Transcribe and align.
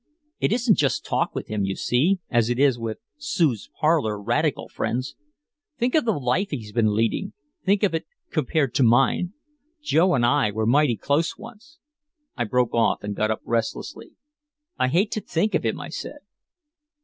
It 0.39 0.51
isn't 0.51 0.79
just 0.79 1.05
talk 1.05 1.35
with 1.35 1.45
him, 1.45 1.63
you 1.63 1.75
see, 1.75 2.19
as 2.27 2.49
it 2.49 2.57
is 2.57 2.79
with 2.79 2.97
Sue's 3.19 3.69
parlor 3.79 4.19
radical 4.19 4.67
friends. 4.67 5.15
Think 5.77 5.93
of 5.93 6.05
the 6.05 6.11
life 6.17 6.49
he's 6.49 6.71
been 6.71 6.95
leading, 6.95 7.33
think 7.63 7.83
of 7.83 7.93
it 7.93 8.07
compared 8.31 8.73
to 8.73 8.81
mine. 8.83 9.33
Joe 9.79 10.15
and 10.15 10.25
I 10.25 10.49
were 10.49 10.65
mighty 10.65 10.97
close 10.97 11.37
once" 11.37 11.77
I 12.35 12.45
broke 12.45 12.73
off 12.73 13.03
and 13.03 13.15
got 13.15 13.29
up 13.29 13.41
restlessly. 13.45 14.13
"I 14.79 14.87
hate 14.87 15.11
to 15.11 15.21
think 15.21 15.53
of 15.53 15.63
him," 15.65 15.79
I 15.79 15.89
said. 15.89 16.21